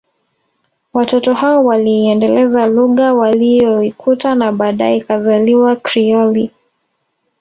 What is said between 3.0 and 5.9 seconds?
waliyoikuta na baadaye ikazaliwa